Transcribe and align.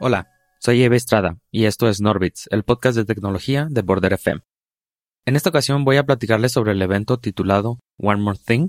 Hola, 0.00 0.30
soy 0.60 0.80
Eva 0.84 0.94
Estrada 0.94 1.38
y 1.50 1.64
esto 1.64 1.88
es 1.88 2.00
Norbits, 2.00 2.48
el 2.52 2.62
podcast 2.62 2.96
de 2.96 3.04
tecnología 3.04 3.66
de 3.68 3.82
Border 3.82 4.12
FM. 4.12 4.42
En 5.26 5.34
esta 5.34 5.50
ocasión 5.50 5.84
voy 5.84 5.96
a 5.96 6.06
platicarles 6.06 6.52
sobre 6.52 6.70
el 6.70 6.80
evento 6.80 7.18
titulado 7.18 7.80
One 7.98 8.22
More 8.22 8.38
Thing, 8.38 8.68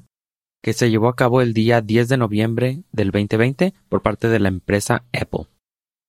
que 0.63 0.73
se 0.73 0.89
llevó 0.89 1.07
a 1.07 1.15
cabo 1.15 1.41
el 1.41 1.53
día 1.53 1.81
10 1.81 2.09
de 2.09 2.17
noviembre 2.17 2.83
del 2.91 3.11
2020 3.11 3.75
por 3.89 4.01
parte 4.01 4.27
de 4.27 4.39
la 4.39 4.47
empresa 4.47 5.05
Apple. 5.13 5.45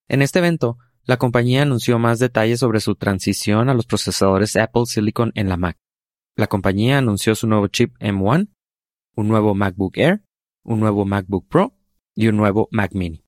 En 0.08 0.22
este 0.22 0.38
evento, 0.38 0.78
la 1.04 1.18
compañía 1.18 1.62
anunció 1.62 1.98
más 1.98 2.18
detalles 2.18 2.60
sobre 2.60 2.80
su 2.80 2.94
transición 2.94 3.68
a 3.68 3.74
los 3.74 3.84
procesadores 3.84 4.56
Apple 4.56 4.86
Silicon 4.86 5.32
en 5.34 5.50
la 5.50 5.58
Mac. 5.58 5.76
La 6.34 6.46
compañía 6.46 6.96
anunció 6.96 7.34
su 7.34 7.46
nuevo 7.46 7.68
chip 7.68 7.94
M1, 7.98 8.48
un 9.16 9.28
nuevo 9.28 9.54
MacBook 9.54 9.98
Air, 9.98 10.22
un 10.62 10.80
nuevo 10.80 11.04
MacBook 11.04 11.46
Pro 11.46 11.74
y 12.14 12.28
un 12.28 12.38
nuevo 12.38 12.68
Mac 12.70 12.94
Mini. 12.94 13.22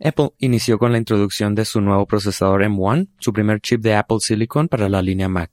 Apple 0.00 0.30
inició 0.38 0.78
con 0.78 0.92
la 0.92 0.98
introducción 0.98 1.54
de 1.54 1.64
su 1.64 1.80
nuevo 1.80 2.06
procesador 2.06 2.62
M1, 2.62 3.08
su 3.18 3.32
primer 3.32 3.60
chip 3.60 3.80
de 3.80 3.94
Apple 3.94 4.18
Silicon 4.20 4.68
para 4.68 4.88
la 4.88 5.02
línea 5.02 5.28
Mac. 5.28 5.52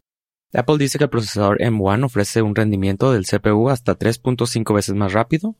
Apple 0.53 0.77
dice 0.79 0.97
que 0.97 1.03
el 1.03 1.09
procesador 1.09 1.59
M1 1.59 2.05
ofrece 2.05 2.41
un 2.41 2.55
rendimiento 2.55 3.11
del 3.11 3.25
CPU 3.25 3.69
hasta 3.69 3.97
3.5 3.97 4.73
veces 4.73 4.95
más 4.95 5.13
rápido, 5.13 5.55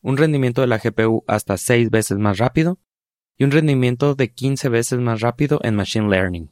un 0.00 0.16
rendimiento 0.16 0.62
de 0.62 0.66
la 0.66 0.78
GPU 0.78 1.24
hasta 1.26 1.58
6 1.58 1.90
veces 1.90 2.18
más 2.18 2.38
rápido 2.38 2.80
y 3.36 3.44
un 3.44 3.50
rendimiento 3.50 4.14
de 4.14 4.32
15 4.32 4.68
veces 4.68 4.98
más 4.98 5.20
rápido 5.20 5.60
en 5.62 5.76
Machine 5.76 6.08
Learning. 6.08 6.50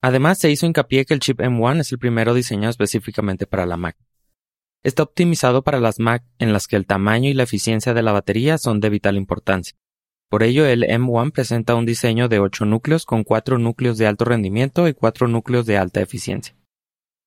Además, 0.00 0.38
se 0.38 0.50
hizo 0.50 0.66
hincapié 0.66 1.04
que 1.04 1.14
el 1.14 1.20
chip 1.20 1.40
M1 1.40 1.80
es 1.80 1.92
el 1.92 1.98
primero 1.98 2.34
diseñado 2.34 2.70
específicamente 2.70 3.46
para 3.46 3.66
la 3.66 3.76
Mac. 3.76 3.96
Está 4.82 5.02
optimizado 5.02 5.62
para 5.64 5.80
las 5.80 5.98
Mac 5.98 6.24
en 6.38 6.52
las 6.52 6.68
que 6.68 6.76
el 6.76 6.86
tamaño 6.86 7.28
y 7.28 7.34
la 7.34 7.42
eficiencia 7.42 7.94
de 7.94 8.02
la 8.02 8.12
batería 8.12 8.58
son 8.58 8.80
de 8.80 8.90
vital 8.90 9.16
importancia. 9.16 9.76
Por 10.30 10.42
ello, 10.42 10.66
el 10.66 10.82
M1 10.82 11.32
presenta 11.32 11.74
un 11.74 11.86
diseño 11.86 12.28
de 12.28 12.38
8 12.38 12.66
núcleos 12.66 13.06
con 13.06 13.24
4 13.24 13.56
núcleos 13.56 13.96
de 13.96 14.06
alto 14.06 14.26
rendimiento 14.26 14.86
y 14.86 14.92
4 14.92 15.26
núcleos 15.26 15.64
de 15.64 15.78
alta 15.78 16.02
eficiencia. 16.02 16.54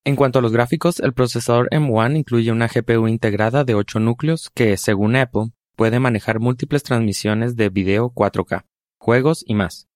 En 0.06 0.16
cuanto 0.16 0.40
a 0.40 0.42
los 0.42 0.52
gráficos, 0.52 1.00
el 1.00 1.14
procesador 1.14 1.68
M1 1.72 2.18
incluye 2.18 2.52
una 2.52 2.68
GPU 2.68 3.08
integrada 3.08 3.64
de 3.64 3.74
8 3.74 4.00
núcleos 4.00 4.52
que, 4.54 4.78
según 4.78 5.16
Apple, 5.16 5.52
puede 5.76 6.00
manejar 6.00 6.40
múltiples 6.40 6.84
transmisiones 6.84 7.56
de 7.56 7.70
video 7.70 8.12
4K, 8.12 8.66
juegos 9.00 9.44
y 9.48 9.56
más. 9.56 9.88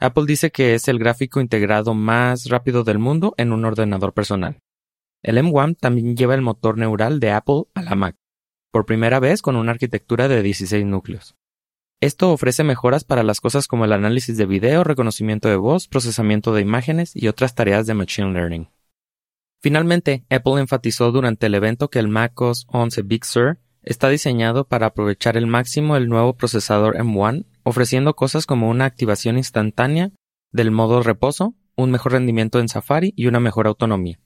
Apple 0.00 0.24
dice 0.26 0.50
que 0.50 0.74
es 0.74 0.88
el 0.88 0.98
gráfico 0.98 1.40
integrado 1.40 1.94
más 1.94 2.48
rápido 2.48 2.82
del 2.82 2.98
mundo 2.98 3.34
en 3.36 3.52
un 3.52 3.64
ordenador 3.64 4.14
personal. 4.14 4.58
El 5.22 5.38
M1 5.38 5.76
también 5.78 6.16
lleva 6.16 6.34
el 6.34 6.42
motor 6.42 6.76
neural 6.76 7.20
de 7.20 7.30
Apple 7.30 7.64
a 7.74 7.82
la 7.82 7.94
Mac, 7.94 8.16
por 8.72 8.84
primera 8.84 9.20
vez 9.20 9.42
con 9.42 9.56
una 9.56 9.72
arquitectura 9.72 10.28
de 10.28 10.42
16 10.42 10.84
núcleos. 10.84 11.36
Esto 12.00 12.30
ofrece 12.30 12.62
mejoras 12.62 13.04
para 13.04 13.22
las 13.22 13.40
cosas 13.40 13.66
como 13.66 13.86
el 13.86 13.92
análisis 13.92 14.36
de 14.36 14.44
video, 14.44 14.84
reconocimiento 14.84 15.48
de 15.48 15.56
voz, 15.56 15.88
procesamiento 15.88 16.52
de 16.52 16.60
imágenes 16.60 17.16
y 17.16 17.28
otras 17.28 17.54
tareas 17.54 17.86
de 17.86 17.94
Machine 17.94 18.32
Learning. 18.32 18.68
Finalmente, 19.62 20.26
Apple 20.28 20.60
enfatizó 20.60 21.10
durante 21.10 21.46
el 21.46 21.54
evento 21.54 21.88
que 21.88 21.98
el 21.98 22.08
macOS 22.08 22.66
11 22.68 23.02
Big 23.02 23.24
Sur 23.24 23.58
está 23.82 24.10
diseñado 24.10 24.68
para 24.68 24.86
aprovechar 24.86 25.38
el 25.38 25.46
máximo 25.46 25.96
el 25.96 26.08
nuevo 26.08 26.34
procesador 26.36 26.96
M1, 26.96 27.46
ofreciendo 27.62 28.14
cosas 28.14 28.44
como 28.44 28.68
una 28.68 28.84
activación 28.84 29.38
instantánea 29.38 30.12
del 30.52 30.70
modo 30.70 31.02
reposo, 31.02 31.54
un 31.76 31.90
mejor 31.90 32.12
rendimiento 32.12 32.60
en 32.60 32.68
Safari 32.68 33.14
y 33.16 33.26
una 33.26 33.40
mejor 33.40 33.66
autonomía. 33.66 34.20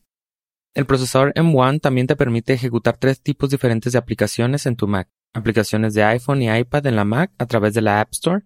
El 0.74 0.86
procesador 0.86 1.32
M1 1.34 1.80
también 1.80 2.08
te 2.08 2.16
permite 2.16 2.52
ejecutar 2.52 2.96
tres 2.96 3.20
tipos 3.20 3.48
diferentes 3.50 3.92
de 3.92 3.98
aplicaciones 3.98 4.66
en 4.66 4.74
tu 4.74 4.88
Mac, 4.88 5.08
aplicaciones 5.34 5.94
de 5.94 6.04
iPhone 6.04 6.42
y 6.42 6.50
iPad 6.50 6.86
en 6.86 6.96
la 6.96 7.04
Mac 7.04 7.32
a 7.38 7.46
través 7.46 7.74
de 7.74 7.82
la 7.82 8.00
App 8.00 8.12
Store, 8.12 8.44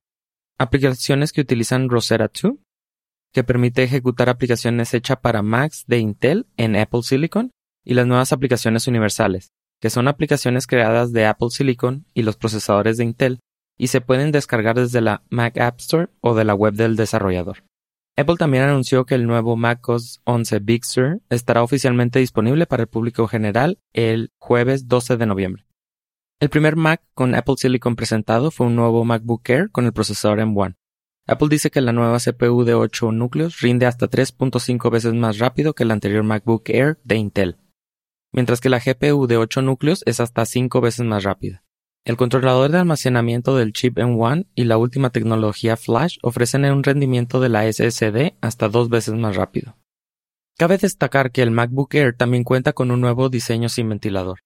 aplicaciones 0.58 1.32
que 1.32 1.40
utilizan 1.40 1.88
Rosetta 1.88 2.30
2, 2.42 2.54
que 3.32 3.44
permite 3.44 3.82
ejecutar 3.82 4.28
aplicaciones 4.28 4.94
hechas 4.94 5.18
para 5.18 5.42
Macs 5.42 5.84
de 5.86 5.98
Intel 5.98 6.46
en 6.56 6.76
Apple 6.76 7.02
Silicon, 7.02 7.50
y 7.84 7.94
las 7.94 8.06
nuevas 8.06 8.32
aplicaciones 8.32 8.86
universales, 8.86 9.50
que 9.80 9.90
son 9.90 10.08
aplicaciones 10.08 10.66
creadas 10.66 11.12
de 11.12 11.26
Apple 11.26 11.50
Silicon 11.50 12.06
y 12.14 12.22
los 12.22 12.36
procesadores 12.36 12.96
de 12.96 13.04
Intel, 13.04 13.40
y 13.76 13.88
se 13.88 14.00
pueden 14.00 14.32
descargar 14.32 14.76
desde 14.76 15.00
la 15.00 15.22
Mac 15.30 15.58
App 15.58 15.80
Store 15.80 16.08
o 16.20 16.34
de 16.34 16.44
la 16.44 16.54
web 16.54 16.74
del 16.74 16.96
desarrollador. 16.96 17.64
Apple 18.16 18.36
también 18.36 18.62
anunció 18.62 19.04
que 19.04 19.16
el 19.16 19.26
nuevo 19.26 19.56
macOS 19.56 20.20
11 20.24 20.60
Big 20.60 20.84
Sur 20.84 21.20
estará 21.30 21.64
oficialmente 21.64 22.20
disponible 22.20 22.66
para 22.66 22.84
el 22.84 22.88
público 22.88 23.26
general 23.26 23.80
el 23.92 24.30
jueves 24.38 24.86
12 24.86 25.16
de 25.16 25.26
noviembre. 25.26 25.64
El 26.40 26.50
primer 26.50 26.74
Mac 26.76 27.00
con 27.14 27.34
Apple 27.34 27.54
Silicon 27.56 27.94
presentado 27.94 28.50
fue 28.50 28.66
un 28.66 28.74
nuevo 28.74 29.04
MacBook 29.04 29.48
Air 29.48 29.70
con 29.70 29.86
el 29.86 29.92
procesador 29.92 30.40
M1. 30.40 30.76
Apple 31.26 31.48
dice 31.48 31.70
que 31.70 31.80
la 31.80 31.92
nueva 31.92 32.18
CPU 32.18 32.64
de 32.64 32.74
8 32.74 33.12
núcleos 33.12 33.60
rinde 33.60 33.86
hasta 33.86 34.10
3.5 34.10 34.90
veces 34.90 35.14
más 35.14 35.38
rápido 35.38 35.74
que 35.74 35.84
el 35.84 35.90
anterior 35.90 36.24
MacBook 36.24 36.68
Air 36.68 36.98
de 37.04 37.16
Intel, 37.16 37.56
mientras 38.32 38.60
que 38.60 38.68
la 38.68 38.80
GPU 38.80 39.26
de 39.26 39.36
8 39.36 39.62
núcleos 39.62 40.02
es 40.06 40.20
hasta 40.20 40.44
5 40.44 40.80
veces 40.80 41.06
más 41.06 41.22
rápida. 41.22 41.64
El 42.04 42.18
controlador 42.18 42.70
de 42.70 42.78
almacenamiento 42.78 43.56
del 43.56 43.72
chip 43.72 43.96
M1 43.96 44.48
y 44.54 44.64
la 44.64 44.76
última 44.76 45.10
tecnología 45.10 45.78
Flash 45.78 46.18
ofrecen 46.20 46.64
un 46.66 46.82
rendimiento 46.82 47.40
de 47.40 47.48
la 47.48 47.72
SSD 47.72 48.34
hasta 48.42 48.68
dos 48.68 48.90
veces 48.90 49.14
más 49.14 49.36
rápido. 49.36 49.78
Cabe 50.58 50.76
destacar 50.76 51.30
que 51.30 51.42
el 51.42 51.52
MacBook 51.52 51.94
Air 51.94 52.14
también 52.14 52.44
cuenta 52.44 52.74
con 52.74 52.90
un 52.90 53.00
nuevo 53.00 53.30
diseño 53.30 53.70
sin 53.70 53.88
ventilador 53.88 54.40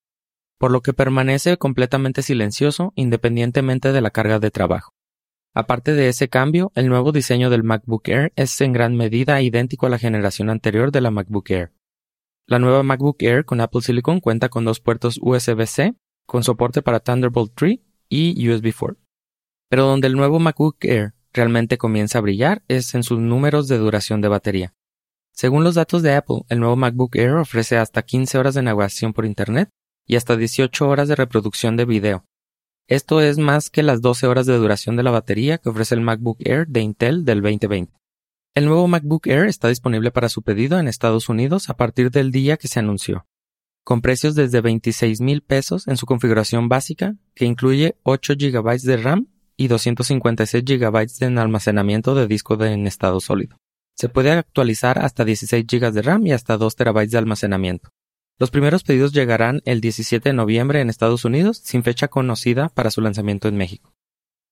por 0.59 0.71
lo 0.71 0.83
que 0.83 0.93
permanece 0.93 1.57
completamente 1.57 2.23
silencioso 2.23 2.93
independientemente 2.97 3.93
de 3.93 4.01
la 4.01 4.11
carga 4.11 4.39
de 4.39 4.51
trabajo. 4.51 4.93
Aparte 5.55 5.95
de 5.95 6.09
ese 6.09 6.29
cambio, 6.29 6.71
el 6.75 6.89
nuevo 6.89 7.11
diseño 7.11 7.51
del 7.51 7.65
MacBook 7.65 8.09
Air 8.09 8.33
es 8.37 8.61
en 8.61 8.73
gran 8.73 8.97
medida 8.97 9.41
idéntico 9.41 9.87
a 9.87 9.89
la 9.89 9.99
generación 9.99 10.51
anterior 10.51 10.93
de 10.93 11.01
la 11.01 11.11
MacBook 11.11 11.51
Air. 11.51 11.73
La 12.47 12.59
nueva 12.59 12.83
MacBook 12.83 13.23
Air 13.23 13.45
con 13.45 13.61
Apple 13.61 13.81
Silicon 13.83 14.21
cuenta 14.21 14.49
con 14.49 14.65
dos 14.65 14.81
puertos 14.81 15.19
USB-C, 15.21 15.95
con 16.27 16.45
soporte 16.45 16.83
para 16.83 17.01
Thunderbolt 17.01 17.53
3 17.55 17.79
y 18.09 18.49
USB 18.49 18.73
4. 18.79 18.97
Pero 19.69 19.87
donde 19.87 20.07
el 20.07 20.15
nuevo 20.15 20.39
MacBook 20.39 20.77
Air 20.83 21.15
realmente 21.33 21.79
comienza 21.79 22.19
a 22.19 22.23
brillar 22.23 22.63
es 22.69 22.95
en 22.95 23.03
sus 23.03 23.19
números 23.19 23.69
de 23.69 23.79
duración 23.79 24.21
de 24.21 24.29
batería. 24.29 24.75
Según 25.33 25.63
los 25.63 25.75
datos 25.75 26.03
de 26.03 26.15
Apple, 26.15 26.43
el 26.49 26.61
nuevo 26.61 26.77
MacBook 26.77 27.17
Air 27.17 27.35
ofrece 27.35 27.77
hasta 27.77 28.03
15 28.03 28.39
horas 28.39 28.55
de 28.55 28.63
navegación 28.63 29.13
por 29.13 29.27
Internet 29.27 29.71
y 30.09 30.17
hasta 30.17 30.37
18 30.37 30.89
horas 30.89 31.07
de 31.07 31.15
reproducción 31.15 31.77
de 31.77 31.85
video. 31.85 32.25
Esto 32.89 33.21
es 33.21 33.39
más 33.39 33.71
que 33.71 33.85
las 33.85 34.01
12 34.01 34.27
horas 34.27 34.47
de 34.47 34.57
duración 34.57 34.97
de 34.97 35.03
la 35.03 35.11
batería 35.11 35.59
que 35.59 35.69
ofrece 35.69 35.95
el 35.95 36.01
MacBook 36.01 36.39
Air 36.41 36.67
de 36.67 36.81
Intel 36.81 37.25
del 37.25 37.43
2020. 37.43 37.93
El 38.55 38.65
nuevo 38.65 38.89
MacBook 38.89 39.27
Air 39.27 39.47
está 39.47 39.69
disponible 39.69 40.11
para 40.11 40.31
su 40.31 40.43
pedido 40.43 40.81
en 40.81 40.89
Estados 40.89 41.29
Unidos 41.29 41.69
a 41.69 41.77
partir 41.77 42.11
del 42.11 42.33
día 42.33 42.57
que 42.57 42.67
se 42.67 42.81
anunció, 42.81 43.27
con 43.85 44.01
precios 44.01 44.35
desde 44.35 44.63
26 44.63 45.21
mil 45.21 45.43
pesos 45.43 45.87
en 45.87 45.99
su 45.99 46.07
configuración 46.07 46.69
básica, 46.69 47.15
que 47.35 47.45
incluye 47.45 47.97
8 48.03 48.35
GB 48.39 48.81
de 48.81 48.97
RAM 48.97 49.29
y 49.59 49.69
256 49.69 50.65
GB 50.65 51.07
de 51.07 51.41
almacenamiento 51.41 52.15
de 52.15 52.27
disco 52.27 52.63
en 52.65 52.87
estado 52.87 53.21
sólido. 53.21 53.59
Se 53.95 54.09
puede 54.09 54.31
actualizar 54.31 54.99
hasta 54.99 55.25
16 55.25 55.67
GB 55.67 55.93
de 55.93 56.03
RAM 56.03 56.27
y 56.27 56.33
hasta 56.33 56.57
2 56.57 56.75
TB 56.75 57.07
de 57.09 57.19
almacenamiento. 57.19 57.91
Los 58.39 58.51
primeros 58.53 58.85
pedidos 58.85 59.13
llegarán 59.13 59.63
el 59.65 59.81
17 59.81 60.29
de 60.29 60.33
noviembre 60.33 60.81
en 60.81 60.91
Estados 60.91 61.25
Unidos, 61.25 61.61
sin 61.65 61.83
fecha 61.83 62.07
conocida 62.07 62.69
para 62.69 62.93
su 62.93 63.01
lanzamiento 63.01 63.49
en 63.49 63.57
México. 63.57 63.93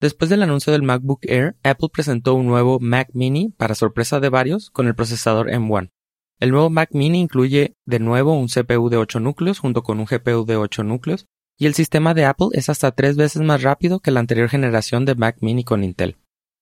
Después 0.01 0.29
del 0.29 0.43
anuncio 0.43 0.73
del 0.73 0.83
MacBook 0.83 1.21
Air, 1.23 1.57
Apple 1.63 1.89
presentó 1.93 2.35
un 2.35 2.47
nuevo 2.47 2.81
Mac 2.81 3.09
Mini 3.15 3.49
para 3.49 3.77
sorpresa 3.77 4.19
de 4.19 4.29
varios 4.29 4.71
con 4.71 4.89
el 4.89 4.95
procesador 4.95 5.49
M1. 5.49 5.91
El 6.39 6.51
nuevo 6.51 6.69
Mac 6.69 6.91
Mini 6.93 7.21
incluye 7.21 7.77
de 7.87 7.99
nuevo 8.01 8.39
un 8.39 8.49
CPU 8.49 8.91
de 8.91 8.99
8 8.99 9.21
núcleos 9.21 9.61
junto 9.61 9.83
con 9.83 10.01
un 10.01 10.05
GPU 10.05 10.45
de 10.45 10.57
8 10.57 10.83
núcleos 10.83 11.27
y 11.57 11.67
el 11.67 11.75
sistema 11.75 12.13
de 12.13 12.27
Apple 12.27 12.49
es 12.53 12.69
hasta 12.69 12.93
tres 12.93 13.17
veces 13.17 13.41
más 13.41 13.63
rápido 13.63 14.01
que 14.01 14.11
la 14.11 14.21
anterior 14.21 14.49
generación 14.51 15.07
de 15.07 15.15
Mac 15.15 15.39
Mini 15.41 15.65
con 15.65 15.83
Intel. 15.83 16.19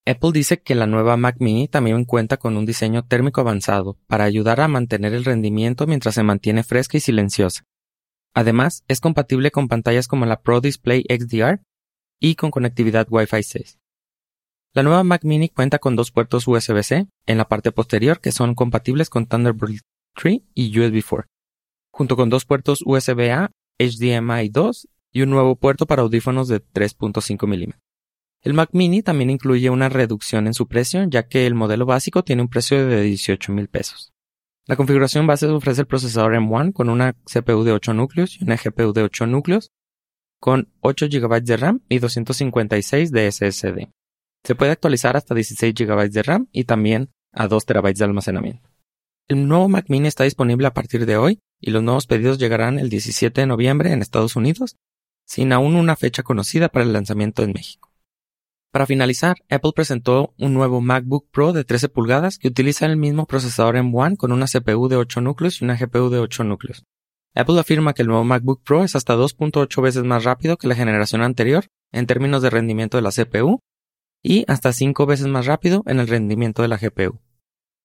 Apple 0.06 0.33
dice 0.33 0.61
que 0.61 0.75
la 0.75 0.87
nueva 0.87 1.17
Mac 1.17 1.37
Mini 1.39 1.67
también 1.67 2.05
cuenta 2.05 2.37
con 2.37 2.59
un 2.59 2.67
diseño 2.67 3.06
térmico 3.06 3.41
avanzado 3.41 3.97
para 4.06 4.25
ayudar 4.25 4.61
a 4.61 4.69
mantener 4.69 5.15
el 5.15 5.25
rendimiento 5.25 5.87
mientras 5.87 6.15
se 6.15 6.23
mantiene 6.23 6.62
fresca 6.62 6.99
y 6.99 7.01
silenciosa. 7.01 7.65
Además, 8.35 8.85
es 8.87 9.01
compatible 9.01 9.51
con 9.51 9.69
pantallas 9.69 10.06
como 10.06 10.27
la 10.27 10.43
Pro 10.43 10.61
Display 10.61 11.05
XDR 11.09 11.62
y 12.21 12.35
con 12.35 12.51
conectividad 12.51 13.06
Wi-Fi 13.09 13.43
6. 13.43 13.79
La 14.75 14.83
nueva 14.83 15.05
Mac 15.05 15.25
Mini 15.25 15.49
cuenta 15.49 15.79
con 15.79 15.97
dos 15.97 16.11
puertos 16.11 16.47
USB-C 16.47 17.06
en 17.27 17.39
la 17.39 17.49
parte 17.49 17.73
posterior 17.73 18.21
que 18.21 18.33
son 18.33 18.55
compatibles 18.55 19.09
con 19.09 19.27
Thunderbolt 19.27 19.81
3 20.17 20.41
y 20.53 20.79
USB 20.79 21.03
4, 21.09 21.29
junto 21.93 22.17
con 22.17 22.29
dos 22.29 22.45
puertos 22.45 22.83
USB-A, 22.85 23.51
HDMI 23.79 24.49
2 24.51 24.89
y 25.12 25.23
un 25.23 25.31
nuevo 25.31 25.56
puerto 25.56 25.87
para 25.87 26.03
audífonos 26.03 26.49
de 26.49 26.61
3.5 26.61 27.47
mm. 27.47 27.73
El 28.44 28.52
Mac 28.52 28.69
Mini 28.73 29.02
también 29.02 29.31
incluye 29.31 29.70
una 29.70 29.88
reducción 29.88 30.46
en 30.46 30.52
su 30.52 30.69
precio, 30.69 31.02
ya 31.08 31.26
que 31.26 31.46
el 31.46 31.55
modelo 31.55 31.87
básico 31.87 32.25
tiene 32.25 32.43
un 32.43 32.49
precio 32.49 32.87
de 32.87 33.00
18 33.00 33.52
mil 33.52 33.69
pesos. 33.69 34.12
La 34.67 34.76
configuración 34.76 35.26
base 35.26 35.46
ofrece 35.46 35.81
el 35.81 35.87
procesador 35.87 36.35
M1 36.35 36.75
con 36.75 36.91
una 36.91 37.14
CPU 37.25 37.64
de 37.64 37.73
8 37.73 37.94
núcleos 37.94 38.38
y 38.38 38.44
una 38.44 38.56
GPU 38.56 38.93
de 38.93 39.02
8 39.02 39.26
núcleos, 39.26 39.70
con 40.38 40.69
8 40.81 41.06
GB 41.11 41.43
de 41.43 41.56
RAM 41.56 41.81
y 41.88 42.00
256 42.00 43.11
de 43.12 43.32
SSD. 43.32 43.88
Se 44.44 44.55
puede 44.55 44.73
actualizar 44.73 45.17
hasta 45.17 45.35
16 45.35 45.75
GB 45.75 46.11
de 46.11 46.23
RAM 46.23 46.49
y 46.52 46.64
también 46.64 47.08
a 47.32 47.49
2 47.49 47.64
TB 47.64 47.94
de 47.94 48.05
almacenamiento. 48.05 48.69
El 49.26 49.49
nuevo 49.49 49.70
Mac 49.70 49.87
mini 49.88 50.08
está 50.08 50.25
disponible 50.25 50.67
a 50.67 50.75
partir 50.75 51.06
de 51.06 51.17
hoy 51.17 51.41
y 51.62 51.70
los 51.70 51.82
nuevos 51.82 52.06
pedidos 52.06 52.38
llegarán 52.38 52.79
el 52.79 52.91
17 52.91 53.41
de 53.41 53.46
noviembre 53.46 53.91
en 53.91 54.02
Estados 54.02 54.37
Unidos, 54.37 54.76
sin 55.26 55.55
aún 55.55 55.76
una 55.76 55.96
fecha 55.96 56.23
conocida 56.23 56.69
para 56.69 56.85
el 56.85 56.93
lanzamiento 56.93 57.43
en 57.43 57.52
México. 57.52 57.94
Para 58.75 58.87
finalizar, 58.87 59.37
Apple 59.50 59.71
presentó 59.73 60.35
un 60.37 60.53
nuevo 60.53 60.81
MacBook 60.81 61.31
Pro 61.31 61.53
de 61.53 61.62
13 61.62 61.91
pulgadas 61.91 62.38
que 62.38 62.49
utiliza 62.49 62.87
el 62.87 62.97
mismo 62.97 63.25
procesador 63.25 63.76
M1 63.76 64.17
con 64.17 64.32
una 64.32 64.47
CPU 64.47 64.88
de 64.88 64.97
8 64.97 65.21
núcleos 65.21 65.61
y 65.62 65.65
una 65.65 65.76
GPU 65.76 66.11
de 66.11 66.19
8 66.19 66.43
núcleos. 66.43 66.82
Apple 67.37 67.61
afirma 67.61 67.94
que 67.94 68.03
el 68.03 68.09
nuevo 68.09 68.25
MacBook 68.25 68.65
Pro 68.65 68.82
es 68.82 68.97
hasta 68.97 69.15
2.8 69.15 69.81
veces 69.81 70.03
más 70.03 70.25
rápido 70.25 70.56
que 70.56 70.67
la 70.67 70.75
generación 70.75 71.23
anterior 71.23 71.67
en 71.93 72.09
términos 72.09 72.43
de 72.43 72.50
rendimiento 72.50 72.97
de 72.97 73.03
la 73.03 73.12
CPU 73.12 73.61
y 74.25 74.44
hasta 74.49 74.73
5 74.73 75.06
veces 75.06 75.29
más 75.29 75.47
rápido 75.47 75.85
en 75.87 76.00
el 76.00 76.09
rendimiento 76.09 76.62
de 76.62 76.67
la 76.67 76.77
GPU. 76.77 77.20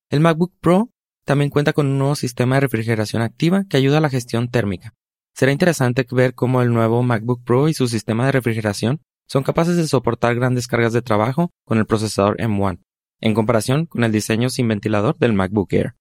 El 0.09 0.21
MacBook 0.21 0.53
Pro 0.59 0.89
también 1.23 1.51
cuenta 1.51 1.71
con 1.71 1.85
un 1.85 1.99
nuevo 1.99 2.15
sistema 2.15 2.55
de 2.55 2.61
refrigeración 2.61 3.21
activa 3.21 3.65
que 3.69 3.77
ayuda 3.77 3.99
a 3.99 4.01
la 4.01 4.09
gestión 4.09 4.49
térmica. 4.49 4.95
Será 5.35 5.51
interesante 5.51 6.07
ver 6.09 6.33
cómo 6.33 6.63
el 6.63 6.73
nuevo 6.73 7.03
MacBook 7.03 7.43
Pro 7.43 7.69
y 7.69 7.75
su 7.75 7.87
sistema 7.87 8.25
de 8.25 8.31
refrigeración 8.31 9.01
son 9.29 9.43
capaces 9.43 9.77
de 9.77 9.87
soportar 9.87 10.35
grandes 10.35 10.67
cargas 10.67 10.91
de 10.91 11.03
trabajo 11.03 11.51
con 11.63 11.77
el 11.77 11.85
procesador 11.85 12.37
M1, 12.37 12.79
en 13.21 13.33
comparación 13.35 13.85
con 13.85 14.03
el 14.03 14.11
diseño 14.11 14.49
sin 14.49 14.67
ventilador 14.67 15.17
del 15.19 15.33
MacBook 15.33 15.71
Air. 15.71 15.93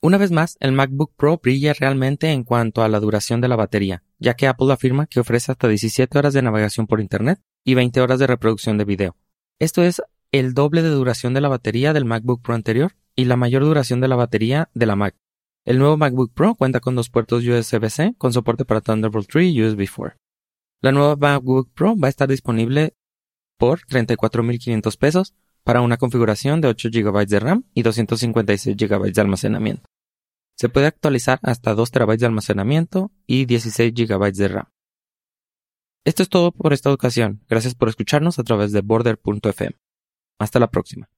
Una 0.00 0.16
vez 0.16 0.32
más, 0.32 0.56
el 0.58 0.72
MacBook 0.72 1.12
Pro 1.14 1.38
brilla 1.40 1.74
realmente 1.74 2.32
en 2.32 2.44
cuanto 2.44 2.82
a 2.82 2.88
la 2.88 2.98
duración 2.98 3.40
de 3.40 3.48
la 3.48 3.56
batería, 3.56 4.02
ya 4.18 4.34
que 4.34 4.48
Apple 4.48 4.72
afirma 4.72 5.06
que 5.06 5.20
ofrece 5.20 5.52
hasta 5.52 5.68
17 5.68 6.18
horas 6.18 6.32
de 6.32 6.42
navegación 6.42 6.86
por 6.86 7.00
Internet 7.00 7.40
y 7.62 7.74
20 7.74 8.00
horas 8.00 8.18
de 8.18 8.26
reproducción 8.26 8.78
de 8.78 8.84
video. 8.84 9.16
Esto 9.60 9.82
es 9.82 10.02
el 10.32 10.54
doble 10.54 10.82
de 10.82 10.88
duración 10.88 11.34
de 11.34 11.42
la 11.42 11.48
batería 11.48 11.92
del 11.92 12.06
MacBook 12.06 12.42
Pro 12.42 12.54
anterior 12.54 12.92
y 13.14 13.26
la 13.26 13.36
mayor 13.36 13.64
duración 13.64 14.00
de 14.00 14.08
la 14.08 14.16
batería 14.16 14.70
de 14.74 14.86
la 14.86 14.96
Mac. 14.96 15.14
El 15.66 15.78
nuevo 15.78 15.98
MacBook 15.98 16.32
Pro 16.32 16.54
cuenta 16.54 16.80
con 16.80 16.96
dos 16.96 17.10
puertos 17.10 17.44
USB-C 17.44 18.14
con 18.16 18.32
soporte 18.32 18.64
para 18.64 18.80
Thunderbolt 18.80 19.28
3 19.30 19.52
y 19.52 19.62
USB 19.62 19.86
4. 19.94 20.16
La 20.82 20.90
nueva 20.90 21.14
MacBook 21.14 21.70
Pro 21.72 21.96
va 21.96 22.08
a 22.08 22.10
estar 22.10 22.28
disponible 22.28 22.96
por 23.56 23.82
34.500 23.82 24.98
pesos 24.98 25.34
para 25.62 25.80
una 25.80 25.96
configuración 25.96 26.60
de 26.60 26.66
8 26.66 26.88
GB 26.92 27.26
de 27.26 27.38
RAM 27.38 27.64
y 27.72 27.82
256 27.82 28.76
GB 28.76 29.12
de 29.12 29.20
almacenamiento. 29.20 29.84
Se 30.58 30.68
puede 30.68 30.88
actualizar 30.88 31.38
hasta 31.44 31.74
2 31.74 31.88
TB 31.88 32.18
de 32.18 32.26
almacenamiento 32.26 33.12
y 33.28 33.44
16 33.44 33.94
GB 33.94 34.32
de 34.32 34.48
RAM. 34.48 34.66
Esto 36.04 36.24
es 36.24 36.28
todo 36.28 36.50
por 36.50 36.72
esta 36.72 36.92
ocasión. 36.92 37.44
Gracias 37.48 37.76
por 37.76 37.88
escucharnos 37.88 38.40
a 38.40 38.42
través 38.42 38.72
de 38.72 38.80
border.fm. 38.80 39.76
Hasta 40.40 40.58
la 40.58 40.68
próxima. 40.68 41.08